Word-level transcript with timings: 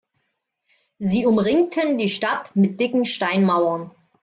Sie 0.97 1.27
umringten 1.27 1.99
die 1.99 2.09
Stadt 2.09 2.55
mit 2.55 2.79
dicken 2.79 3.05
Steinmauern. 3.05 3.91